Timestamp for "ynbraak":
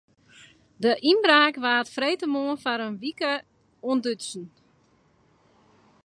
1.11-1.55